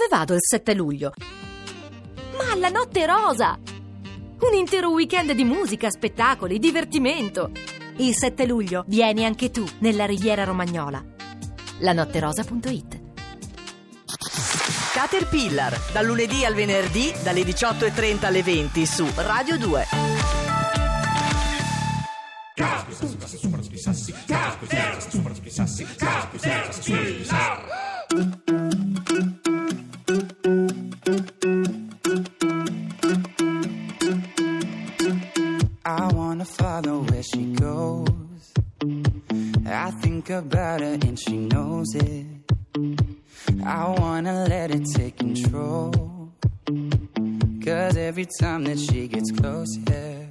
Dove 0.00 0.16
vado 0.16 0.32
il 0.32 0.40
7 0.40 0.72
luglio? 0.72 1.12
Ma 2.34 2.52
alla 2.52 2.70
Notte 2.70 3.04
Rosa! 3.04 3.58
Un 4.40 4.54
intero 4.54 4.88
weekend 4.88 5.32
di 5.32 5.44
musica, 5.44 5.90
spettacoli, 5.90 6.58
divertimento. 6.58 7.50
Il 7.98 8.16
7 8.16 8.46
luglio 8.46 8.84
vieni 8.86 9.26
anche 9.26 9.50
tu 9.50 9.62
nella 9.80 10.06
Riviera 10.06 10.44
Romagnola. 10.44 11.04
lanotterosa.it 11.80 13.00
Caterpillar, 14.94 15.78
dal 15.92 16.06
lunedì 16.06 16.46
al 16.46 16.54
venerdì, 16.54 17.12
dalle 17.22 17.42
18.30 17.42 18.24
alle 18.24 18.42
20 18.42 18.86
su 18.86 19.06
Radio 19.16 19.58
2. 19.58 19.86
I 26.92 27.79
time 48.38 48.64
that 48.64 48.78
she 48.78 49.08
gets 49.08 49.30
close, 49.32 49.76
yeah, 49.88 50.26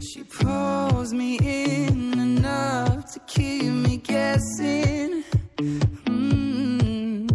she 0.00 0.22
pulls 0.22 1.12
me 1.12 1.38
in 1.38 2.18
enough 2.18 3.12
to 3.12 3.20
keep 3.26 3.64
me 3.64 3.98
guessing. 3.98 5.24
Mm. 6.06 7.28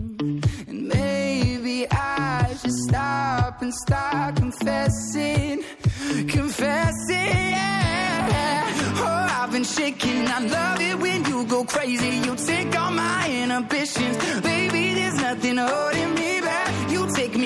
And 0.68 0.88
maybe 0.88 1.88
I 1.92 2.56
should 2.62 2.74
stop 2.88 3.62
and 3.62 3.74
start 3.74 4.38
confessing, 4.38 5.64
confessing. 6.30 7.52
Yeah. 7.58 8.74
Oh, 8.98 9.28
I've 9.44 9.52
been 9.52 9.64
shaking. 9.64 10.28
I 10.28 10.40
love 10.40 10.82
it 10.82 10.98
when 11.00 11.26
you 11.26 11.46
go 11.46 11.64
crazy. 11.66 12.18
You 12.26 12.36
take 12.36 12.76
all 12.80 12.92
my 12.92 13.30
inhibitions, 13.30 14.18
baby. 14.42 14.94
There's 14.94 15.16
nothing 15.16 15.58
holding 15.58 16.16
me. 16.16 16.41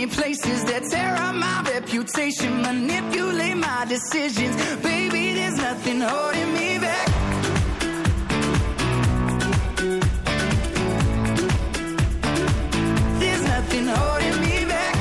Me 0.05 0.11
places 0.11 0.63
that 0.65 0.83
tear 0.91 1.15
up 1.15 1.33
my 1.33 1.63
reputation, 1.73 2.61
manipulate 2.61 3.57
my 3.57 3.85
decisions, 3.85 4.55
baby. 4.83 5.33
There's 5.33 5.57
nothing 5.57 5.99
holding 5.99 6.53
me 6.53 6.77
back. 6.77 7.07
There's 13.19 13.43
nothing 13.53 13.87
holding 13.87 14.41
me 14.41 14.65
back. 14.73 14.95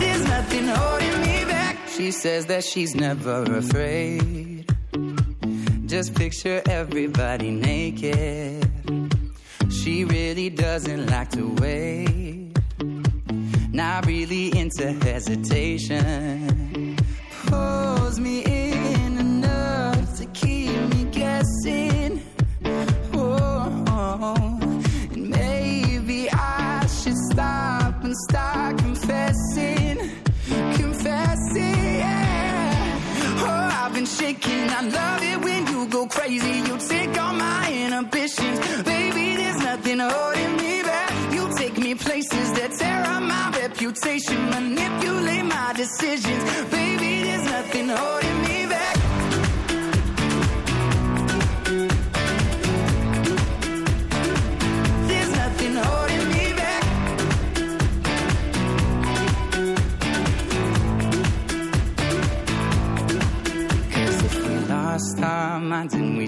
There's 0.00 0.24
nothing 0.24 0.66
holding 0.66 1.20
me 1.20 1.44
back. 1.44 1.76
She 1.96 2.10
says 2.10 2.46
that 2.46 2.64
she's 2.64 2.96
never 2.96 3.44
afraid. 3.44 4.66
Just 5.86 6.16
picture 6.16 6.62
everybody 6.68 7.52
naked. 7.52 8.77
She 9.82 10.04
really 10.04 10.50
doesn't 10.50 11.06
like 11.06 11.30
to 11.30 11.54
wait. 11.60 12.52
Not 13.72 14.06
really 14.06 14.56
into 14.58 14.92
hesitation. 14.92 16.96
Pulls 17.46 18.18
me 18.18 18.44
in 18.44 18.77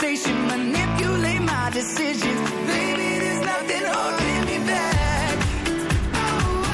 reputation, 0.00 0.46
manipulate 0.46 1.40
my 1.42 1.70
decisions, 1.72 2.50
baby. 2.66 3.18
There's 3.18 3.44
nothing 3.44 3.84
holding 3.84 4.44
me 4.46 4.58
back. 4.66 5.36
Oh, 6.14 6.64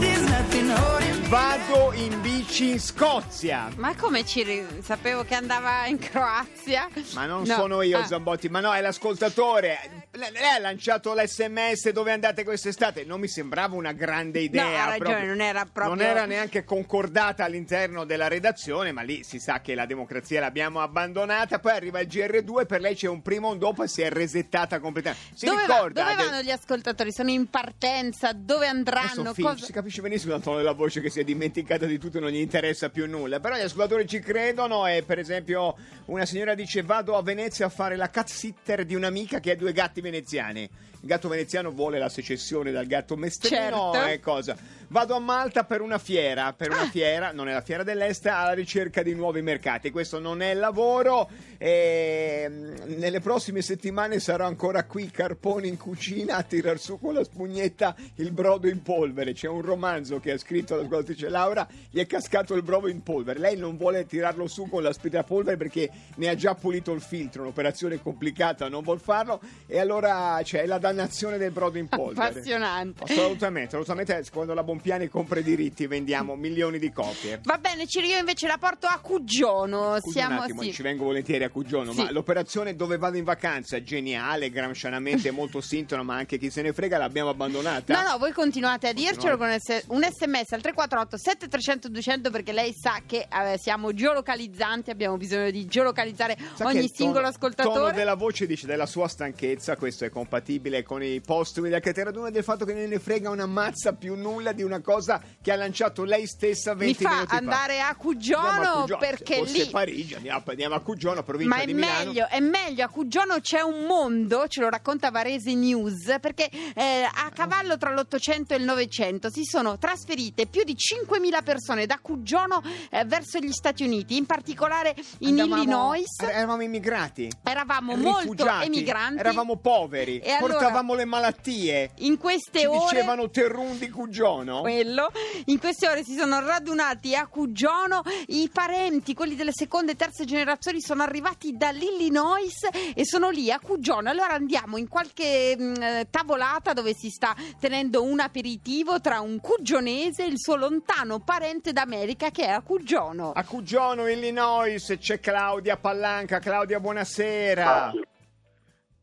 There's 0.00 0.22
nothing 0.28 0.68
holding 0.70 1.20
me 1.22 1.28
Vado 1.28 1.92
in 1.92 2.20
bici 2.22 2.70
in 2.70 2.80
Scozia. 2.80 3.68
Ma 3.76 3.94
come 3.96 4.24
ci 4.24 4.42
ri- 4.42 4.64
sapevo 4.82 5.24
che 5.24 5.34
andava 5.34 5.86
in 5.86 5.98
Croazia? 5.98 6.88
Ma 7.14 7.26
non 7.26 7.42
No. 7.44 7.54
sono 7.54 7.82
io 7.82 7.98
Ah, 7.98 8.06
Zambotti, 8.06 8.48
ma 8.48 8.60
no, 8.60 8.72
è 8.72 8.80
l'ascoltatore. 8.80 10.05
Lei 10.16 10.32
lei 10.32 10.48
ha 10.56 10.58
lanciato 10.58 11.14
l'SMS 11.14 11.90
dove 11.90 12.12
andate 12.12 12.44
quest'estate. 12.44 13.04
Non 13.04 13.20
mi 13.20 13.28
sembrava 13.28 13.74
una 13.76 13.92
grande 13.92 14.40
idea. 14.40 14.64
No, 14.64 14.68
ha 14.76 14.84
ragione, 14.90 14.98
proprio. 14.98 15.26
non 15.28 15.40
era 15.40 15.66
proprio- 15.70 15.94
Non 15.94 16.04
era 16.04 16.24
neanche 16.24 16.64
concordata 16.64 17.44
all'interno 17.44 18.04
della 18.04 18.28
redazione, 18.28 18.92
ma 18.92 19.02
lì 19.02 19.22
si 19.24 19.38
sa 19.38 19.60
che 19.60 19.74
la 19.74 19.86
democrazia 19.86 20.40
l'abbiamo 20.40 20.80
abbandonata. 20.80 21.58
Poi 21.58 21.72
arriva 21.72 22.00
il 22.00 22.08
GR2, 22.08 22.66
per 22.66 22.80
lei 22.80 22.94
c'è 22.94 23.08
un 23.08 23.22
prima 23.22 23.48
e 23.48 23.50
un 23.52 23.58
dopo 23.58 23.82
e 23.82 23.88
si 23.88 24.02
è 24.02 24.10
resettata 24.10 24.78
completamente. 24.80 25.24
Si 25.34 25.46
dove, 25.46 25.66
va- 25.66 25.74
ricorda? 25.74 26.02
dove 26.02 26.14
del- 26.16 26.26
vanno 26.30 26.42
gli 26.42 26.50
ascoltatori? 26.50 27.12
Sono 27.12 27.30
in 27.30 27.46
partenza? 27.48 28.32
Dove 28.32 28.66
andranno? 28.66 29.32
Finch, 29.34 29.48
Cosa- 29.48 29.64
si 29.66 29.72
capisce 29.72 30.00
benissimo 30.02 30.32
dal 30.32 30.42
tono 30.42 30.56
della 30.58 30.72
voce 30.72 31.00
che 31.00 31.10
si 31.10 31.20
è 31.20 31.24
dimenticata 31.24 31.86
di 31.86 31.98
tutto 31.98 32.18
e 32.18 32.20
non 32.20 32.30
gli 32.30 32.36
interessa 32.38 32.88
più 32.90 33.06
nulla. 33.06 33.40
Però 33.40 33.56
gli 33.56 33.60
ascoltatori 33.60 34.06
ci 34.06 34.20
credono 34.20 34.86
e 34.86 35.02
per 35.04 35.18
esempio 35.18 35.76
una 36.06 36.24
signora 36.24 36.54
dice 36.54 36.82
vado 36.82 37.16
a 37.16 37.22
Venezia 37.22 37.66
a 37.66 37.68
fare 37.68 37.96
la 37.96 38.10
cat 38.10 38.28
sitter 38.28 38.84
di 38.84 38.94
un'amica 38.94 39.40
che 39.40 39.50
ha 39.52 39.56
due 39.56 39.72
gatti 39.72 40.00
veneziani. 40.10 40.62
Il 40.62 41.08
gatto 41.08 41.28
veneziano 41.28 41.70
vuole 41.70 41.98
la 41.98 42.08
secessione 42.08 42.70
dal 42.70 42.86
gatto 42.86 43.16
mestrino 43.16 43.92
Certo. 43.92 44.04
e 44.06 44.20
cosa. 44.20 44.56
Vado 44.88 45.14
a 45.14 45.18
Malta 45.18 45.64
per 45.64 45.80
una 45.80 45.98
fiera, 45.98 46.52
per 46.52 46.70
Ah. 46.70 46.74
una 46.74 46.86
fiera, 46.90 47.32
non 47.32 47.48
è 47.48 47.52
la 47.52 47.60
fiera 47.60 47.82
dell'est, 47.82 48.26
alla 48.26 48.52
ricerca 48.52 49.02
di 49.02 49.14
nuovi 49.14 49.42
mercati. 49.42 49.90
Questo 49.90 50.18
non 50.20 50.42
è 50.42 50.54
lavoro 50.54 51.28
e 51.58 52.46
mm, 52.48 52.74
nelle 52.98 53.20
prossime 53.20 53.62
settimane 53.62 54.20
sarò 54.20 54.46
ancora 54.46 54.84
qui, 54.84 55.10
carpone 55.10 55.66
in 55.66 55.76
cucina, 55.76 56.36
a 56.36 56.42
tirar 56.42 56.78
su 56.78 56.98
con 57.00 57.14
la 57.14 57.24
spugnetta 57.24 57.94
il 58.16 58.30
brodo 58.30 58.68
in 58.68 58.82
polvere. 58.82 59.32
C'è 59.32 59.48
un 59.48 59.62
romanzo 59.62 60.20
che 60.20 60.30
ha 60.32 60.38
scritto 60.38 60.76
la 60.76 60.84
scultrice 60.84 61.28
Laura, 61.28 61.66
gli 61.90 61.98
è 61.98 62.06
cascato 62.06 62.54
il 62.54 62.62
brodo 62.62 62.88
in 62.88 63.02
polvere. 63.02 63.38
Lei 63.40 63.56
non 63.56 63.76
vuole 63.76 64.06
tirarlo 64.06 64.46
su 64.46 64.68
con 64.68 64.82
l'aspirapolvere 64.82 65.56
perché 65.56 65.90
ne 66.16 66.28
ha 66.28 66.34
già 66.36 66.54
pulito 66.54 66.92
il 66.92 67.00
filtro, 67.00 67.42
un'operazione 67.42 68.00
complicata, 68.00 68.68
non 68.68 68.82
vuol 68.84 69.00
farlo 69.00 69.40
e 69.66 69.78
allora 69.80 70.38
c'è 70.42 70.64
la 70.66 70.78
dannazione 70.78 71.38
del 71.38 71.50
brodo 71.50 71.78
in 71.78 71.88
polvere. 71.90 72.28
Appassionante. 72.28 73.02
Assolutamente, 73.02 73.76
assolutamente 73.76 74.24
quando 74.30 74.54
la 74.54 74.62
Bompiani 74.76 75.08
compra 75.08 75.40
i 75.40 75.42
diritti 75.42 75.86
vendiamo 75.86 76.36
milioni 76.36 76.78
di 76.78 76.92
copie. 76.92 77.40
Va 77.44 77.56
bene, 77.56 77.86
Ciro, 77.86 78.06
io 78.06 78.18
invece 78.18 78.46
la 78.46 78.58
porto 78.58 78.86
a 78.86 78.98
Cugiono. 79.00 79.96
Scusi 80.00 80.18
Siamo 80.18 80.36
un 80.36 80.42
attimo, 80.42 80.60
sì. 80.62 80.72
ci 80.74 80.82
vengo 80.82 81.04
volentieri 81.04 81.44
a 81.44 81.48
Cugiono, 81.48 81.92
Sì. 81.92 82.02
ma 82.02 82.10
l'operazione 82.12 82.76
dove 82.76 82.98
vado 82.98 83.16
in 83.16 83.24
vacanza, 83.24 83.82
geniale, 83.82 84.50
gramscianamente 84.50 85.30
molto 85.32 85.62
sintona, 85.62 86.02
ma 86.02 86.16
anche 86.16 86.36
chi 86.36 86.50
se 86.50 86.60
ne 86.60 86.74
frega, 86.74 86.98
l'abbiamo 86.98 87.30
abbandonata? 87.30 87.94
No, 88.02 88.10
no, 88.10 88.18
voi 88.18 88.32
continuate 88.32 88.88
a 88.88 88.92
dircelo 88.92 89.38
con 89.38 89.48
un 89.48 89.56
sms 89.58 90.52
al 90.52 90.60
348 90.60 91.16
7300 91.16 91.88
200 91.88 92.30
perché 92.30 92.52
lei 92.52 92.74
sa 92.74 93.00
che 93.06 93.26
eh, 93.32 93.56
siamo 93.58 93.94
geolocalizzanti, 93.94 94.90
abbiamo 94.90 95.16
bisogno 95.16 95.50
di 95.50 95.64
geolocalizzare 95.64 96.36
Sa 96.54 96.66
ogni 96.66 96.80
il 96.84 96.90
singolo 96.92 97.20
tono- 97.20 97.28
ascoltatore. 97.28 97.78
tono 97.78 97.90
della 97.92 98.14
voce 98.14 98.46
dice 98.46 98.66
della 98.66 98.84
sua 98.86 99.08
stanchezza, 99.08 99.74
questo 99.76 100.04
è 100.04 100.10
compatibile 100.10 100.82
con 100.82 101.02
i 101.02 101.22
postumi 101.22 101.70
del 101.70 101.80
Cateraduna 101.80 102.28
e 102.28 102.30
del 102.30 102.44
fatto 102.44 102.66
che 102.66 102.74
non 102.74 102.84
ne 102.86 102.98
frega 102.98 103.30
una 103.30 103.46
mazza 103.46 103.94
più 103.94 104.14
nulla 104.16 104.52
di 104.52 104.62
una 104.66 104.80
cosa 104.80 105.22
che 105.40 105.52
ha 105.52 105.56
lanciato 105.56 106.04
lei 106.04 106.26
stessa 106.26 106.74
20 106.74 107.02
Mi 107.02 107.08
fa 107.08 107.14
minuti 107.14 107.30
fa. 107.30 107.36
andare 107.36 107.80
a 107.80 107.94
Cugiono, 107.94 108.46
a 108.48 108.80
Cugiono, 108.80 108.98
perché 108.98 109.42
lì 109.42 109.66
Parigi, 109.70 110.14
andiamo, 110.14 110.42
andiamo 110.46 110.74
a 110.74 110.80
Cugiono, 110.80 111.22
provincia 111.22 111.54
Ma 111.54 111.62
è 111.62 111.66
di 111.66 111.74
Milano. 111.74 112.04
meglio, 112.04 112.26
è 112.28 112.40
meglio, 112.40 112.84
a 112.84 112.88
Cugiono 112.88 113.40
c'è 113.40 113.60
un 113.60 113.84
mondo, 113.86 114.46
ce 114.48 114.60
lo 114.60 114.68
racconta 114.68 115.10
Varese 115.10 115.54
News, 115.54 116.16
perché 116.20 116.48
eh, 116.74 117.02
a 117.10 117.30
cavallo 117.32 117.76
tra 117.78 117.92
l'Ottocento 117.92 118.54
e 118.54 118.58
il 118.58 118.64
Novecento 118.64 119.30
si 119.30 119.44
sono 119.44 119.78
trasferite 119.78 120.46
più 120.46 120.62
di 120.64 120.74
5.000 120.74 121.42
persone 121.44 121.86
da 121.86 121.98
Cugiono 122.02 122.62
eh, 122.90 123.04
verso 123.04 123.38
gli 123.38 123.52
Stati 123.52 123.84
Uniti, 123.84 124.16
in 124.16 124.26
particolare 124.26 124.94
in 125.20 125.28
Andavamo- 125.40 125.56
Illinois. 125.62 126.18
er- 126.22 126.30
Eravamo 126.30 126.62
immigrati. 126.62 127.30
Eravamo 127.42 127.96
molto 127.96 128.20
rifugiati, 128.20 128.66
emigranti. 128.66 129.18
Eravamo 129.20 129.56
poveri, 129.56 130.18
E 130.18 130.30
allora- 130.32 130.54
portavamo 130.54 130.94
le 130.94 131.04
malattie. 131.04 131.90
In 131.98 132.18
queste 132.18 132.60
Ci 132.60 132.66
ore 132.66 132.78
dicevano 132.90 133.30
Terrun 133.30 133.78
di 133.78 133.88
Cugiono. 133.90 134.55
Quello. 134.60 135.10
In 135.46 135.58
queste 135.58 135.88
ore 135.88 136.02
si 136.02 136.16
sono 136.16 136.40
radunati 136.40 137.14
a 137.14 137.26
Cugiono 137.26 138.02
i 138.28 138.50
parenti, 138.52 139.14
quelli 139.14 139.34
delle 139.34 139.52
seconde 139.52 139.92
e 139.92 139.96
terze 139.96 140.24
generazioni, 140.24 140.80
sono 140.80 141.02
arrivati 141.02 141.56
dall'Illinois 141.56 142.68
e 142.94 143.04
sono 143.04 143.30
lì 143.30 143.50
a 143.50 143.58
Cugiono. 143.60 144.10
Allora 144.10 144.34
andiamo 144.34 144.76
in 144.76 144.88
qualche 144.88 145.56
mh, 145.56 145.82
eh, 145.82 146.06
tavolata 146.10 146.72
dove 146.72 146.94
si 146.94 147.10
sta 147.10 147.34
tenendo 147.60 148.02
un 148.02 148.20
aperitivo 148.20 149.00
tra 149.00 149.20
un 149.20 149.40
cugionese 149.40 150.24
e 150.24 150.28
il 150.28 150.38
suo 150.38 150.56
lontano 150.56 151.20
parente 151.20 151.72
d'America 151.72 152.30
che 152.30 152.46
è 152.46 152.50
a 152.50 152.62
Cugiono. 152.62 153.32
A 153.32 153.44
Cugiono, 153.44 154.08
Illinois, 154.08 154.96
c'è 154.98 155.20
Claudia 155.20 155.76
Pallanca. 155.76 156.38
Claudia, 156.38 156.80
buonasera. 156.80 157.92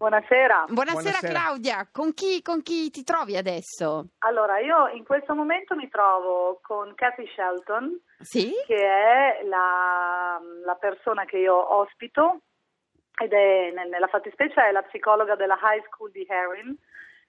Buonasera. 0.07 0.65
Buonasera, 0.67 1.01
Buonasera. 1.19 1.29
Claudia, 1.39 1.87
con 1.89 2.13
chi, 2.13 2.41
con 2.41 2.61
chi 2.61 2.89
ti 2.89 3.05
trovi 3.05 3.37
adesso? 3.37 4.07
Allora, 4.19 4.59
io 4.59 4.89
in 4.89 5.05
questo 5.05 5.33
momento 5.33 5.75
mi 5.77 5.87
trovo 5.87 6.59
con 6.61 6.93
Kathy 6.93 7.25
Shelton, 7.33 8.01
Sì? 8.19 8.51
che 8.67 8.75
è 8.85 9.43
la, 9.45 10.41
la 10.65 10.75
persona 10.75 11.23
che 11.23 11.37
io 11.37 11.55
ospito 11.75 12.41
ed 13.17 13.31
è 13.31 13.71
nel- 13.73 13.87
nella 13.87 14.07
fattispecie 14.07 14.61
è 14.67 14.71
la 14.73 14.81
psicologa 14.81 15.35
della 15.37 15.57
high 15.61 15.85
school 15.85 16.11
di 16.11 16.25
Herring 16.27 16.75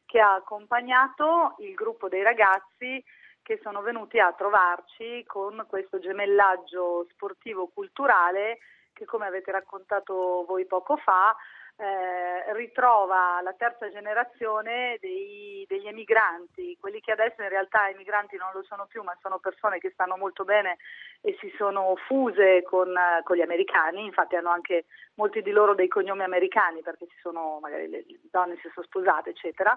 che 0.05 0.19
ha 0.19 0.35
accompagnato 0.35 1.55
il 1.59 1.75
gruppo 1.75 2.09
dei 2.09 2.23
ragazzi 2.25 3.01
che 3.41 3.61
sono 3.63 3.83
venuti 3.83 4.19
a 4.19 4.33
trovarci 4.33 5.23
con 5.29 5.65
questo 5.69 6.01
gemellaggio 6.01 7.07
sportivo 7.13 7.69
culturale 7.73 8.59
che 8.93 9.05
come 9.05 9.27
avete 9.27 9.53
raccontato 9.53 10.45
voi 10.47 10.67
poco 10.67 10.97
fa 10.97 11.37
eh, 11.77 12.53
ritrova 12.53 13.41
la 13.43 13.53
terza 13.55 13.91
generazione 13.91 14.97
dei- 15.01 15.65
degli 15.67 15.89
emigranti, 15.89 16.77
quelli 16.79 17.01
che 17.01 17.13
adesso 17.13 17.43
in 17.43 17.49
realtà 17.49 17.89
emigranti 17.89 18.37
non 18.37 18.51
lo 18.53 18.63
sono 18.63 18.87
più, 18.87 19.03
ma 19.03 19.17
sono 19.21 19.39
persone 19.39 19.79
che 19.79 19.91
stanno 19.91 20.17
molto 20.17 20.45
bene 20.45 20.77
e 21.21 21.37
si 21.41 21.53
sono 21.57 21.97
fuse 22.07 22.63
con, 22.63 22.97
eh, 22.97 23.23
con 23.25 23.37
gli 23.37 23.43
americani, 23.43 24.05
infatti 24.05 24.37
hanno 24.37 24.51
anche 24.51 24.85
molti 25.15 25.43
di 25.43 25.51
loro 25.51 25.75
dei 25.75 25.89
cognomi 25.89 26.23
americani 26.23 26.83
perché 26.83 27.07
si 27.07 27.17
sono, 27.21 27.59
magari 27.61 27.89
le 27.89 28.05
donne 28.31 28.57
si 28.63 28.71
sono 28.73 28.87
sposate, 28.87 29.31
eccetera. 29.31 29.77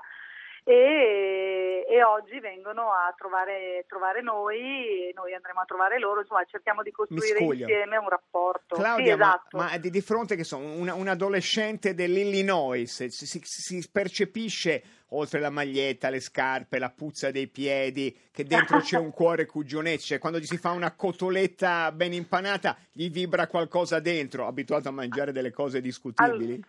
E, 0.70 1.86
e 1.88 2.04
oggi 2.04 2.42
vengono 2.42 2.92
a 2.92 3.14
trovare, 3.18 3.86
trovare 3.88 4.22
noi 4.22 5.08
e 5.08 5.14
noi 5.16 5.34
andremo 5.34 5.62
a 5.62 5.64
trovare 5.64 5.98
loro, 5.98 6.20
insomma 6.20 6.44
cerchiamo 6.44 6.84
di 6.84 6.92
costruire 6.92 7.40
insieme 7.40 7.96
un 7.96 8.10
rapporto. 8.10 8.76
Claudia, 8.76 9.14
Sì, 9.14 9.18
ma- 9.18 9.28
esatto. 9.28 9.58
ma, 9.58 9.78
di, 9.78 9.90
di 9.90 10.02
fronte 10.02 10.36
che 10.36 10.44
sono 10.44 10.66
un, 10.66 10.90
un 10.90 11.08
adolescente 11.08 11.94
dell'Illinois, 11.94 13.06
si, 13.06 13.26
si- 13.26 13.42
si 13.42 13.90
percepisce 13.90 14.84
oltre 15.12 15.40
la 15.40 15.50
maglietta, 15.50 16.10
le 16.10 16.20
scarpe, 16.20 16.80
la 16.80 16.90
puzza 16.90 17.32
dei 17.32 17.48
piedi, 17.48 18.14
che 18.30 18.44
dentro 18.44 18.80
c'è 18.80 18.98
un 18.98 19.12
cuore 19.16 19.46
cugionese, 19.46 20.00
cioè 20.00 20.20
quando 20.20 20.38
gli 20.38 20.46
si 20.46 20.58
fa 20.58 20.72
una 20.72 20.94
cotoletta 20.96 21.94
ben 21.94 22.12
impanata 22.12 22.76
gli 22.92 23.10
vibra 23.10 23.48
qualcosa 23.48 24.02
dentro, 24.02 24.46
abituato 24.48 24.90
a 24.90 24.92
mangiare 24.92 25.32
delle 25.32 25.52
cose 25.52 25.80
discutibili. 25.80 26.62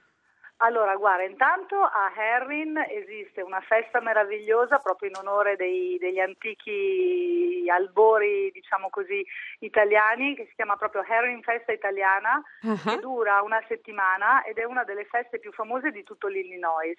Allora, 0.61 0.97
guarda, 0.97 1.23
intanto 1.23 1.81
a 1.81 2.11
Herrin 2.17 2.77
esiste 2.89 3.43
una 3.43 3.61
festa 3.61 4.01
meravigliosa 4.01 4.79
proprio 4.79 5.09
in 5.09 5.15
onore 5.17 5.55
dei- 5.55 5.99
degli 5.99 6.19
antichi 6.19 7.65
albori, 7.71 8.51
diciamo 8.51 8.91
così, 8.91 9.25
italiani, 9.61 10.35
che 10.35 10.47
si 10.49 10.55
chiama 10.57 10.77
proprio 10.77 11.05
Herrin 11.05 11.43
Festa 11.43 11.71
Italiana, 11.71 12.43
Ah. 12.63 12.75
che 12.83 12.99
dura 12.99 13.41
una 13.43 13.63
settimana 13.69 14.43
ed 14.43 14.59
è 14.59 14.65
una 14.65 14.83
delle 14.83 15.05
feste 15.05 15.39
più 15.39 15.53
famose 15.53 15.93
di 15.93 16.03
tutto 16.03 16.27
l'Illinois. 16.27 16.99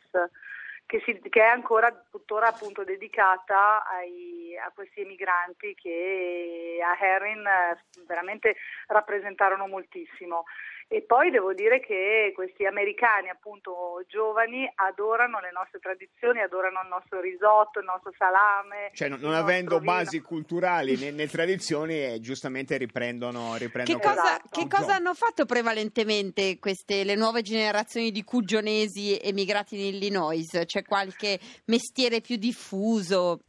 Che, 0.86 1.02
si- 1.06 1.22
che 1.30 1.42
è 1.44 1.46
ancora 1.48 1.92
tuttora 2.10 2.48
appunto 2.48 2.84
dedicata 2.84 3.86
ai- 3.86 4.58
a 4.58 4.72
questi 4.74 5.02
emigranti 5.02 5.76
che 5.76 6.80
a 6.84 6.98
Herrin 6.98 7.46
eh, 7.46 7.78
veramente 8.08 8.56
rappresentarono 8.88 9.68
moltissimo. 9.68 10.46
E 10.92 11.04
poi 11.04 11.30
devo 11.30 11.54
dire 11.54 11.80
che 11.80 12.32
questi 12.34 12.66
americani, 12.66 13.30
appunto 13.30 14.04
giovani, 14.08 14.68
adorano 14.74 15.40
le 15.40 15.52
nostre 15.52 15.78
tradizioni, 15.78 16.42
adorano 16.42 16.82
il 16.82 16.88
nostro 16.88 17.22
risotto, 17.22 17.78
il 17.78 17.86
nostro 17.86 18.12
salame. 18.18 18.90
Cioè, 18.96 19.08
non, 19.08 19.20
non 19.20 19.36
avendo 19.36 19.78
vino. 19.78 19.92
basi 19.92 20.20
culturali 20.20 20.98
né, 20.98 21.12
né 21.12 21.28
tradizioni, 21.28 21.94
eh, 22.04 22.20
giustamente 22.20 22.76
riprendono, 22.78 23.52
Che 23.52 23.66
riprendono 23.66 24.00
cosa, 24.00 24.14
Esatto. 24.14 24.50
che 24.50 24.68
cosa 24.68 24.96
hanno 24.96 25.14
fatto 25.14 25.46
prevalentemente 25.46 26.58
queste, 26.58 27.04
le 27.04 27.14
nuove 27.14 27.44
generazioni 27.44 28.10
di 28.10 28.24
cugionesi 28.24 29.16
emigrati 29.22 29.76
in 29.76 29.94
Illinois? 29.94 30.64
C'è 30.66 30.82
qualche 30.82 31.38
mestiere 31.66 32.20
più 32.20 32.36
diffuso? 32.38 33.42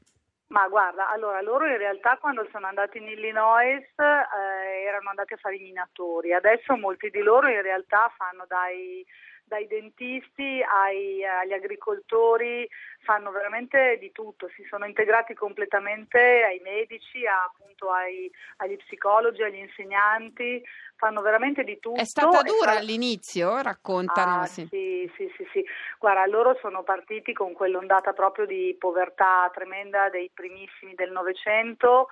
Ma 0.50 0.66
guarda, 0.66 1.08
allora 1.08 1.40
loro 1.42 1.64
in 1.66 1.76
realtà 1.76 2.16
quando 2.18 2.44
sono 2.50 2.66
andati 2.66 2.98
in 2.98 3.06
Illinois 3.06 3.78
eh, 3.96 4.82
erano 4.84 5.10
andati 5.10 5.34
a 5.34 5.36
fare 5.36 5.54
i 5.54 5.60
minatori, 5.62 6.32
adesso 6.32 6.76
molti 6.76 7.08
di 7.10 7.20
loro 7.20 7.46
in 7.48 7.62
realtà 7.62 8.12
fanno 8.16 8.46
dai, 8.48 9.06
dai 9.44 9.68
dentisti 9.68 10.60
ai- 10.60 11.24
agli 11.24 11.52
agricoltori, 11.52 12.68
fanno 13.04 13.30
veramente 13.30 13.96
di 14.00 14.10
tutto, 14.10 14.48
si 14.56 14.64
sono 14.68 14.86
integrati 14.86 15.34
completamente 15.34 16.18
ai 16.42 16.58
medici, 16.64 17.24
a- 17.26 17.44
appunto 17.44 17.88
ai- 17.92 18.28
agli 18.56 18.76
psicologi, 18.76 19.44
agli 19.44 19.54
insegnanti, 19.58 20.60
fanno 21.00 21.22
veramente 21.22 21.64
di 21.64 21.78
tutto. 21.80 21.98
È 21.98 22.04
stata 22.04 22.42
dura 22.42 22.72
fa- 22.72 22.78
all'inizio, 22.78 23.62
raccontano. 23.62 24.42
Ah, 24.42 24.46
sì. 24.46 24.66
sì, 24.68 25.10
sì, 25.16 25.32
sì, 25.34 25.48
sì. 25.50 25.64
Guarda, 25.98 26.26
loro 26.26 26.58
sono 26.60 26.82
partiti 26.82 27.32
con 27.32 27.54
quell'ondata 27.54 28.12
proprio 28.12 28.44
di 28.44 28.76
povertà 28.78 29.50
tremenda 29.52 30.10
dei 30.10 30.30
primissimi 30.32 30.94
del 30.94 31.10
Novecento 31.10 32.08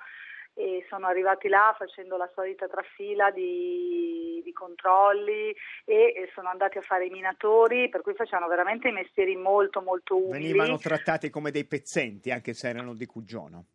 e 0.55 0.83
sono 0.89 1.05
arrivati 1.05 1.47
là 1.47 1.73
facendo 1.77 2.17
la 2.17 2.29
solita 2.33 2.67
trafila 2.67 3.29
di, 3.29 4.41
di 4.43 4.51
controlli 4.51 5.55
e, 5.85 5.95
e 6.17 6.31
sono 6.33 6.49
andati 6.49 6.79
a 6.79 6.81
fare 6.81 7.05
i 7.05 7.11
minatori, 7.11 7.89
per 7.89 8.01
cui 8.01 8.15
facevano 8.15 8.47
veramente 8.47 8.87
i 8.87 8.91
mestieri 8.91 9.35
molto, 9.35 9.81
molto 9.81 10.17
umili. 10.17 10.47
venivano 10.47 10.77
trattati 10.77 11.29
come 11.29 11.51
dei 11.51 11.65
pezzenti, 11.65 12.31
anche 12.31 12.53
se 12.53 12.67
erano 12.69 12.95
di 12.95 13.05
Cugiono. 13.05 13.65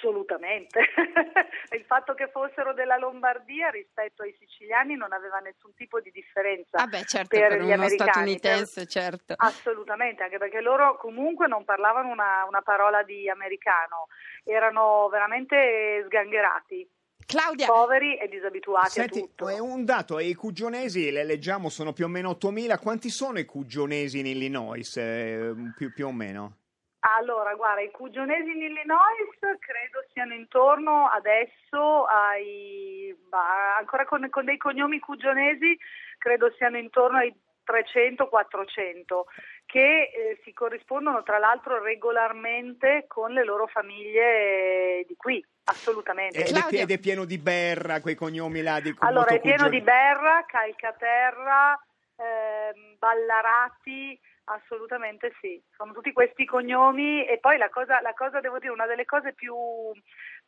Assolutamente. 0.00 0.80
Il 1.76 1.84
fatto 1.84 2.14
che 2.14 2.28
fossero 2.28 2.72
della 2.72 2.96
Lombardia 2.96 3.68
rispetto 3.68 4.22
ai 4.22 4.34
siciliani 4.38 4.96
non 4.96 5.12
aveva 5.12 5.38
nessun 5.38 5.74
tipo 5.74 6.00
di 6.00 6.10
differenza. 6.10 6.78
Ah 6.78 6.86
beh, 6.86 7.04
certo, 7.04 7.36
per 7.36 7.48
per, 7.48 7.60
gli 7.60 7.64
uno 7.64 7.74
americani, 7.74 8.10
statunitense, 8.10 8.86
certo. 8.86 9.34
Assolutamente, 9.36 10.22
anche 10.22 10.38
perché 10.38 10.60
loro 10.60 10.96
comunque 10.96 11.46
non 11.46 11.64
parlavano 11.64 12.08
una, 12.08 12.46
una 12.48 12.62
parola 12.62 13.02
di 13.02 13.28
americano, 13.28 14.06
erano 14.44 15.08
veramente 15.10 16.02
sgangherati, 16.06 16.88
Claudia, 17.26 17.66
poveri 17.66 18.16
e 18.16 18.28
disabituati 18.28 18.90
Senti, 18.90 19.18
a 19.18 19.22
tutto. 19.22 19.48
è 19.48 19.58
un 19.58 19.84
dato, 19.84 20.18
i 20.18 20.34
cugionesi, 20.34 21.10
le 21.10 21.24
leggiamo, 21.24 21.68
sono 21.68 21.92
più 21.92 22.06
o 22.06 22.08
meno 22.08 22.30
8.000. 22.30 22.80
Quanti 22.80 23.10
sono 23.10 23.38
i 23.38 23.44
cugionesi 23.44 24.18
in 24.18 24.26
Illinois, 24.26 24.96
eh, 24.96 25.52
più, 25.76 25.92
più 25.92 26.06
o 26.06 26.12
meno? 26.12 26.59
Allora, 27.00 27.54
guarda, 27.54 27.80
i 27.80 27.90
cugionesi 27.90 28.50
in 28.50 28.62
Illinois 28.62 29.30
credo 29.58 30.04
siano 30.12 30.34
intorno 30.34 31.06
adesso 31.06 32.04
ai, 32.04 33.16
bah, 33.28 33.76
ancora 33.78 34.04
con, 34.04 34.28
con 34.28 34.44
dei 34.44 34.58
cognomi 34.58 34.98
cugionesi, 34.98 35.78
credo 36.18 36.52
siano 36.58 36.76
intorno 36.76 37.18
ai 37.18 37.34
300-400 37.64 39.22
che 39.64 40.10
eh, 40.12 40.40
si 40.42 40.52
corrispondono 40.52 41.22
tra 41.22 41.38
l'altro 41.38 41.80
regolarmente 41.82 43.04
con 43.06 43.32
le 43.32 43.44
loro 43.44 43.66
famiglie 43.66 45.04
di 45.06 45.14
qui, 45.16 45.42
assolutamente. 45.64 46.44
Ed 46.44 46.54
è, 46.54 46.82
ed 46.82 46.90
è 46.90 46.98
pieno 46.98 47.24
di 47.24 47.38
berra, 47.38 48.00
quei 48.00 48.16
cognomi 48.16 48.60
là 48.62 48.80
di 48.80 48.94
Allora, 48.98 49.32
è 49.32 49.40
pieno 49.40 49.68
di 49.68 49.80
berra, 49.80 50.44
calcaterra, 50.46 51.78
ehm, 52.16 52.96
ballarati, 52.98 54.20
assolutamente 54.54 55.32
sì. 55.40 55.60
Sono 55.76 55.92
tutti 55.92 56.12
questi 56.12 56.44
cognomi 56.44 57.24
e 57.26 57.38
poi 57.38 57.58
la 57.58 57.68
cosa, 57.68 58.00
la 58.00 58.14
cosa, 58.14 58.40
devo 58.40 58.58
dire, 58.58 58.72
una 58.72 58.86
delle 58.86 59.04
cose 59.04 59.32
più, 59.32 59.54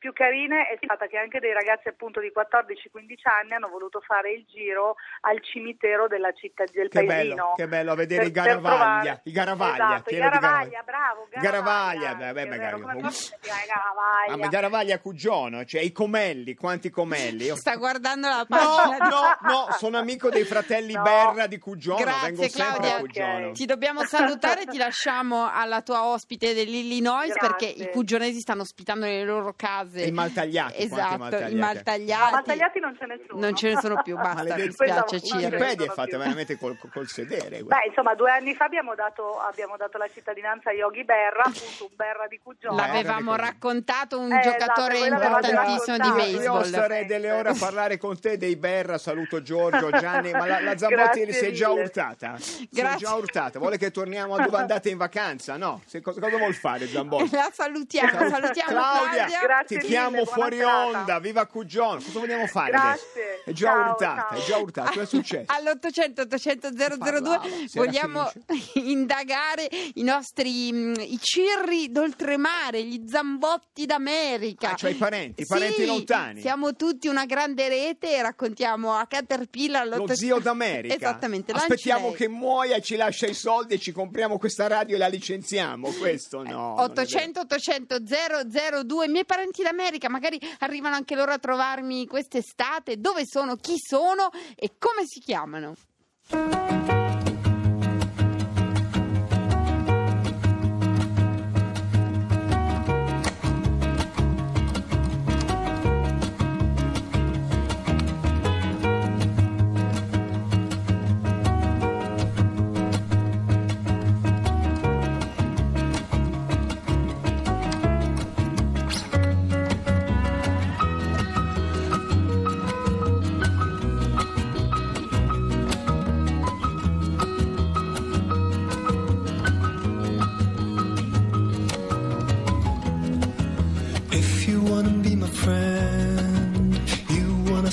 più 0.03 0.13
carine 0.13 0.67
è 0.67 0.77
stata 0.83 1.07
che 1.07 1.17
anche 1.17 1.39
dei 1.39 1.53
ragazzi 1.53 1.87
appunto 1.87 2.19
di 2.19 2.33
14-15 2.35 3.23
anni 3.41 3.53
hanno 3.55 3.69
voluto 3.69 4.01
fare 4.01 4.33
il 4.33 4.45
giro 4.51 4.97
al 5.21 5.41
cimitero 5.45 6.09
della 6.09 6.33
città 6.33 6.65
del 6.65 6.89
Che 6.89 7.05
paesino. 7.05 7.35
bello, 7.37 7.53
che 7.55 7.69
bello 7.69 7.93
a 7.93 7.95
vedere 7.95 8.23
Per- 8.23 8.29
i 8.29 8.33
Garavaglia, 8.33 9.21
i 9.23 9.31
Garavaglia, 9.31 9.95
Esatto, 9.95 10.11
i 10.11 10.19
Garavaglia, 10.19 10.83
bravo, 10.83 11.29
Garavaglia, 11.31 12.15
beh, 12.17 12.33
Garavaglia. 12.35 12.93
beh, 12.95 13.01
posso 13.01 13.37
dire, 13.41 13.55
Garavaglia. 13.69 14.33
Ah, 14.33 14.37
ma 14.37 14.49
Garavaglia 14.49 14.99
Cugiono, 14.99 15.65
cioè 15.65 15.83
i 15.83 15.93
Comelli, 15.93 16.55
quanti 16.57 16.91
Comelli? 16.91 17.45
Io- 17.45 17.55
Sta 17.63 17.77
guardando 17.77 18.27
la 18.27 18.45
No, 18.49 18.57
pagina. 18.57 19.09
no, 19.09 19.39
no, 19.43 19.67
sono 19.79 19.99
amico 19.99 20.31
dei 20.31 20.43
fratelli 20.45 20.95
No. 20.99 21.03
Berra 21.03 21.47
di 21.47 21.59
Cugiono, 21.59 22.01
Grazie, 22.01 22.27
vengo 22.33 22.43
sempre 22.49 22.65
Claudia. 22.65 22.97
a 22.97 22.99
Cugiono. 22.99 23.53
Ti 23.53 23.67
dobbiamo 23.67 24.03
salutare, 24.05 24.65
ti 24.67 24.79
lasciamo 24.79 25.49
alla 25.49 25.81
tua 25.83 26.07
ospite 26.07 26.55
dell'Illinois 26.55 27.33
Grazie. 27.33 27.49
perché 27.49 27.83
i 27.85 27.89
cugionesi 27.93 28.41
stanno 28.41 28.63
ospitando 28.63 29.05
nelle 29.05 29.23
loro 29.25 29.53
case. 29.57 29.92
E 29.95 30.07
i 30.07 30.11
maltagliati, 30.13 30.83
Esatto, 30.83 31.17
maltagliati? 31.19 31.53
i 31.53 31.57
maltagliati. 31.59 32.33
Ma 32.35 32.43
tagliati 32.43 32.81
non 32.81 32.97
ce 32.99 33.07
ne 33.07 33.21
sono. 33.27 33.41
Non 33.41 33.55
ce 33.57 33.75
ne 33.75 33.81
sono 33.81 34.03
più, 34.03 34.17
basta, 34.21 34.57
mi 34.57 34.71
Ciro. 35.21 35.39
Wikipedia 35.39 35.87
è 35.87 35.89
fatta 35.91 36.19
veramente 36.19 36.57
col, 36.59 36.77
col 36.93 37.07
sedere. 37.09 37.63
Beh, 37.63 37.87
insomma, 37.89 38.15
due 38.15 38.31
anni 38.31 38.55
fa 38.55 38.65
abbiamo 38.65 38.95
dato, 38.95 39.39
abbiamo 39.41 39.77
dato 39.77 39.99
la 39.99 40.09
cittadinanza 40.13 40.71
a 40.71 40.73
Yogi 40.73 41.05
Berra, 41.05 41.43
appunto 41.45 41.85
un 41.85 41.91
Berra 41.97 42.27
di 42.29 42.41
Cugione. 42.43 42.77
L'avevamo 42.77 43.33
ricordo. 43.33 43.43
raccontato 43.43 44.19
un 44.19 44.33
Eh, 44.33 44.39
esatto, 44.39 44.59
giocatore 44.59 44.99
l'avevate 45.09 45.47
importantissimo 45.51 45.97
di 45.97 46.03
raccontato. 46.03 46.31
Io 46.31 46.37
baseball. 46.37 46.65
starei 46.65 47.07
delle 47.07 47.31
ore 47.31 47.49
a 47.51 47.55
parlare 47.59 47.99
con 47.99 48.21
te 48.21 48.37
dei 48.37 48.57
Berra, 48.57 48.99
saluto 48.99 49.43
Giorgio, 49.43 49.91
Gianni, 49.91 50.33
ma 50.33 50.47
la, 50.47 50.61
la 50.61 50.77
Zambotti 50.79 51.21
Grazie 51.25 51.33
si 51.33 51.45
è 51.47 51.51
già 51.53 51.69
mille. 51.69 51.83
urtata. 51.83 52.37
Si 52.39 52.69
è 52.73 52.95
già 52.97 53.15
urtata. 53.15 53.59
Vuole 53.59 53.77
che 53.79 53.91
torniamo 53.91 54.37
a 54.37 54.43
dove 54.45 54.57
andate 54.57 54.89
in 54.91 54.97
vacanza? 54.97 55.57
No? 55.57 55.81
Se- 55.87 56.01
cosa, 56.01 56.21
cosa 56.21 56.37
vuol 56.39 56.55
fare 56.55 56.87
Zambotti? 56.87 57.31
La 57.35 57.51
salutiamo, 57.53 58.29
salutiamo 58.29 58.71
Claudia, 58.71 59.09
Claudia. 59.27 59.41
Grazie 59.43 59.79
ti 59.87 59.97
mille, 59.97 60.25
fuori 60.25 60.63
onda, 60.63 61.19
viva 61.19 61.47
Cugione. 61.47 62.03
Cosa 62.03 62.19
vogliamo 62.19 62.47
fare 62.47 62.71
Grazie. 62.71 63.43
È 63.45 63.53
già 63.53 63.67
Ciao, 63.67 63.91
urtata, 63.91 64.29
ciao. 64.29 64.39
è 64.39 64.45
già 64.45 64.57
urtata. 64.59 64.89
Cosa 64.89 65.03
è 65.03 65.07
successo? 65.07 65.53
All'800 65.53 66.21
800 66.21 66.71
002 66.71 66.97
Parlava, 66.99 67.43
si 67.43 67.79
era 67.79 67.85
vogliamo 67.85 68.33
indagare 68.75 69.69
i 69.95 70.03
nostri 70.03 70.73
mm, 70.73 70.95
i 70.99 71.19
cirri 71.21 71.91
d'oltremare, 71.91 72.85
gli 72.85 73.05
zambotti 73.09 73.85
d'America. 73.85 74.71
Ah, 74.71 74.75
cioè 74.75 74.91
i 74.91 74.95
parenti, 74.95 75.43
i 75.43 75.47
parenti 75.47 75.81
Sì, 75.83 75.87
lontani. 75.87 76.41
Siamo 76.41 76.75
tutti 76.75 77.09
una 77.09 77.27
grande 77.27 77.69
rete 77.69 78.17
e 78.17 78.23
raccontiamo 78.23 78.95
a 78.95 79.07
Caterpillar 79.07 79.87
Lo 79.87 80.05
l'800 80.05 80.13
zio 80.13 80.39
d'America. 80.39 80.95
Esattamente, 80.95 81.53
Aspettiamo 81.53 82.13
che 82.13 82.29
muoia 82.29 82.77
e 82.77 82.83
ci 82.83 82.97
lascia 82.97 83.27
i 83.27 83.35
soldi 83.35 83.75
e 83.75 83.79
ci 83.79 83.93
compriamo 83.93 84.39
questa 84.39 84.69
radio 84.69 84.95
e 84.95 84.99
la 84.99 85.09
licenziamo. 85.09 85.91
Questo 85.91 86.43
no. 86.43 86.75
non 86.77 86.79
è 86.79 86.83
800 86.83 87.41
800 87.41 87.97
002 88.85 89.07
i 89.07 89.09
miei 89.09 89.25
parenti 89.25 89.63
d'America 89.63 89.72
magari 90.09 90.41
arrivano 90.61 90.95
anche 90.95 91.15
loro 91.15 91.33
a 91.33 91.39
trovarmi 91.39 92.07
quest'estate 92.07 92.99
dove 92.99 93.23
sono, 93.25 93.57
chi 93.57 93.75
sono 93.77 94.31
e 94.55 94.73
come 94.79 95.03
si 95.05 95.21
chiamano 95.21 95.75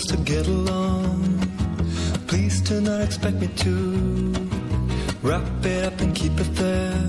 to 0.10 0.18
get 0.18 0.48
along. 0.48 1.40
Please 2.26 2.62
do 2.62 2.82
not 2.82 3.00
expect 3.02 3.36
me 3.36 3.48
to 3.48 4.34
wrap 5.22 5.46
it 5.64 5.86
up 5.86 6.02
and 6.02 6.16
keep 6.16 6.32
it 6.40 6.52
there. 6.56 7.04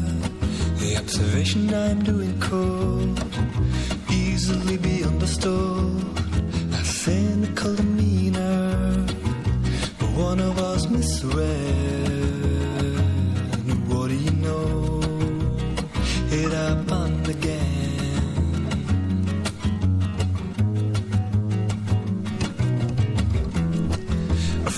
The 0.80 0.98
observation 0.98 1.72
I'm 1.72 2.02
doing 2.02 2.38
could 2.40 3.18
easily 4.10 4.76
be 4.76 5.02
understood. 5.02 6.04
A 6.72 6.84
cynical 6.84 7.74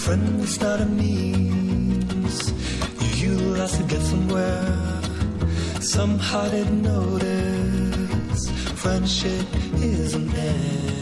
A 0.02 0.04
friend 0.04 0.40
is 0.40 0.60
not 0.60 0.80
a 0.80 0.84
means 0.84 2.52
you 3.20 3.30
utilize 3.30 3.76
to 3.76 3.84
get 3.84 4.00
somewhere. 4.00 5.00
Somehow 5.80 6.48
didn't 6.48 6.82
notice 6.82 8.50
friendship 8.82 9.46
is 9.76 10.14
an 10.14 10.28
end. 10.34 11.01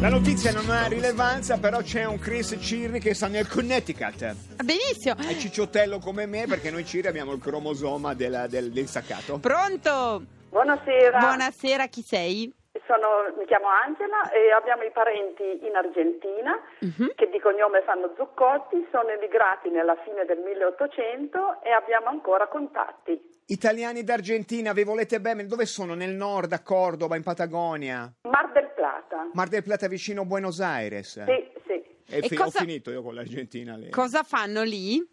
La 0.00 0.08
notizia 0.08 0.52
non 0.52 0.70
ha 0.70 0.86
rilevanza, 0.86 1.58
però 1.58 1.80
c'è 1.82 2.04
un 2.04 2.18
Chris 2.18 2.56
Cirri 2.60 3.00
che 3.00 3.14
sta 3.14 3.26
nel 3.26 3.48
Connecticut. 3.48 4.34
benissimo 4.64 5.16
È 5.16 5.36
cicciottello 5.36 5.98
come 5.98 6.26
me 6.26 6.46
perché 6.46 6.70
noi 6.70 6.84
Cirri 6.84 7.08
abbiamo 7.08 7.32
il 7.32 7.40
cromosoma 7.40 8.14
della- 8.14 8.46
del, 8.46 8.70
del 8.70 8.86
staccato. 8.86 9.38
pronto 9.38 10.22
Buonasera, 10.50 11.18
buonasera 11.18 11.86
chi 11.88 12.02
sei? 12.06 12.52
Sono- 12.88 13.36
mi 13.36 13.44
chiamo 13.44 13.66
Angela 13.68 14.30
e 14.32 14.50
abbiamo 14.50 14.82
i 14.82 14.90
parenti 14.90 15.44
in 15.66 15.76
Argentina 15.76 16.56
Mhm. 16.80 17.12
che 17.14 17.28
di 17.28 17.38
cognome 17.38 17.82
fanno 17.84 18.14
Zuccotti, 18.16 18.88
sono 18.90 19.10
emigrati 19.10 19.68
nella 19.68 19.94
fine 20.04 20.24
del 20.24 20.38
1800 20.38 21.60
e 21.62 21.70
abbiamo 21.70 22.06
ancora 22.08 22.48
contatti. 22.48 23.20
Italiani 23.48 24.02
d'Argentina, 24.04 24.72
vi 24.72 24.84
volete 24.84 25.20
bene? 25.20 25.44
Dove 25.44 25.66
sono? 25.66 25.92
Nel 25.94 26.14
nord, 26.14 26.50
a 26.52 26.62
Cordoba, 26.62 27.14
in 27.16 27.22
Patagonia? 27.22 28.10
Mar 28.22 28.52
del 28.52 28.72
Plata. 28.74 29.28
Mar 29.34 29.48
del 29.48 29.62
Plata 29.62 29.86
vicino 29.86 30.24
Buenos 30.24 30.60
Aires? 30.60 31.22
Sì, 31.24 31.48
sì. 31.66 31.72
E 32.10 32.18
E 32.18 32.22
fi- 32.22 32.36
cosa- 32.36 32.58
Ho 32.58 32.62
finito 32.62 32.90
io 32.90 33.02
con 33.02 33.14
l'Argentina. 33.14 33.76
lei. 33.76 33.90
cosa 33.90 34.22
fanno 34.22 34.62
lì? 34.62 35.06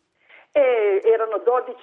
E 0.57 1.01
erano 1.03 1.39
12 1.39 1.75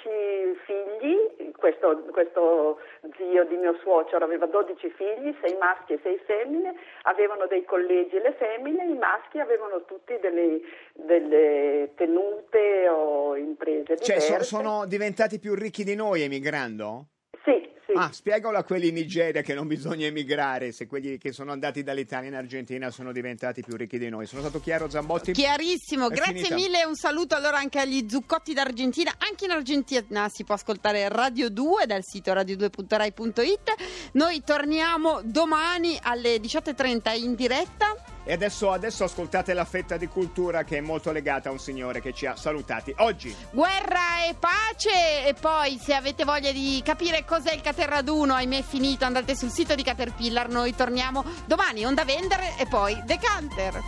figli, 0.64 1.52
questo, 1.58 2.04
questo 2.10 2.78
zio 3.18 3.44
di 3.44 3.56
mio 3.56 3.76
suocero 3.82 4.24
aveva 4.24 4.46
12 4.46 4.88
figli, 4.96 5.36
6 5.42 5.56
maschi 5.60 5.92
e 5.92 6.00
6 6.02 6.20
femmine, 6.24 6.74
avevano 7.02 7.46
dei 7.46 7.66
collegi 7.66 8.18
le 8.18 8.32
femmine, 8.38 8.86
i 8.86 8.96
maschi 8.96 9.40
avevano 9.40 9.84
tutti 9.84 10.18
delle, 10.22 10.62
delle 10.94 11.92
tenute 11.96 12.88
o 12.88 13.36
imprese 13.36 13.98
Cioè, 13.98 14.16
diverse. 14.16 14.44
sono 14.44 14.86
diventati 14.86 15.38
più 15.38 15.54
ricchi 15.54 15.84
di 15.84 15.94
noi 15.94 16.22
emigrando? 16.22 17.08
Sì, 17.44 17.68
sì. 17.86 17.92
Ah, 17.94 18.10
spiegalo 18.12 18.56
a 18.56 18.62
quelli 18.62 18.88
in 18.88 18.94
Nigeria 18.94 19.42
che 19.42 19.52
non 19.54 19.66
bisogna 19.66 20.06
emigrare 20.06 20.70
se 20.70 20.86
quelli 20.86 21.18
che 21.18 21.32
sono 21.32 21.50
andati 21.50 21.82
dall'Italia 21.82 22.28
in 22.28 22.36
Argentina 22.36 22.90
sono 22.90 23.10
diventati 23.10 23.62
più 23.62 23.76
ricchi 23.76 23.98
di 23.98 24.08
noi. 24.08 24.26
Sono 24.26 24.42
stato 24.42 24.60
chiaro, 24.60 24.88
Zambotti? 24.88 25.32
Chiarissimo, 25.32 26.08
È 26.08 26.14
grazie 26.14 26.34
finita. 26.44 26.54
mille, 26.54 26.84
un 26.84 26.94
saluto 26.94 27.34
allora 27.34 27.58
anche 27.58 27.80
agli 27.80 28.06
zuccotti 28.08 28.54
d'Argentina, 28.54 29.12
anche 29.18 29.44
in 29.46 29.50
Argentina 29.50 30.28
si 30.28 30.44
può 30.44 30.54
ascoltare 30.54 31.08
Radio 31.08 31.50
2 31.50 31.86
dal 31.86 32.04
sito 32.04 32.32
radio2.rai.it, 32.32 33.74
noi 34.12 34.42
torniamo 34.44 35.20
domani 35.24 35.98
alle 36.02 36.36
18.30 36.36 37.20
in 37.20 37.34
diretta, 37.34 37.94
E 38.24 38.32
adesso, 38.32 38.70
adesso 38.70 39.04
ascoltate 39.04 39.52
la 39.52 39.64
fetta 39.64 39.96
di 39.96 40.06
cultura 40.06 40.62
che 40.62 40.78
è 40.78 40.80
molto 40.80 41.10
legata 41.10 41.48
a 41.48 41.52
un 41.52 41.58
signore 41.58 42.00
che 42.00 42.12
ci 42.12 42.26
ha 42.26 42.36
salutati 42.36 42.94
oggi. 42.98 43.34
guerra 43.50 44.24
e 44.28 44.34
pace 44.34 45.26
e 45.26 45.34
poi 45.34 45.78
se 45.82 45.94
avete 45.94 46.24
voglia 46.24 46.52
di 46.52 46.80
capire 46.84 47.24
cos'è 47.24 47.52
il 47.52 47.60
Caterraduno, 47.60 48.34
ahimè 48.34 48.58
è 48.58 48.62
finito, 48.62 49.04
andate 49.04 49.34
sul 49.34 49.50
sito 49.50 49.74
di 49.74 49.82
Caterpillar, 49.82 50.48
noi 50.48 50.74
torniamo 50.74 51.24
domani, 51.46 51.84
onda 51.84 52.04
vendere 52.04 52.54
e 52.58 52.66
poi 52.66 53.00
Decanter. 53.04 53.80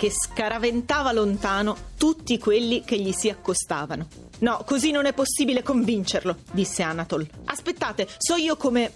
che 0.00 0.10
scaraventava 0.10 1.12
lontano 1.12 1.76
tutti 1.98 2.38
quelli 2.38 2.82
che 2.84 2.98
gli 2.98 3.12
si 3.12 3.28
accostavano. 3.28 4.08
No, 4.38 4.62
così 4.64 4.92
non 4.92 5.04
è 5.04 5.12
possibile 5.12 5.62
convincerlo, 5.62 6.38
disse 6.52 6.82
Anatol. 6.82 7.28
Aspettate, 7.44 8.08
so 8.16 8.36
io 8.36 8.56
come... 8.56 8.92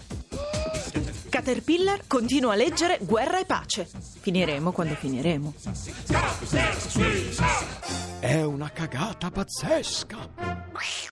Caterpillar 1.34 2.02
continua 2.06 2.52
a 2.52 2.54
leggere 2.54 3.00
Guerra 3.02 3.40
e 3.40 3.44
pace. 3.44 3.88
Finiremo 4.20 4.70
quando 4.70 4.94
finiremo. 4.94 5.52
È 8.20 8.40
una 8.40 8.70
cagata 8.70 9.32
pazzesca. 9.32 10.28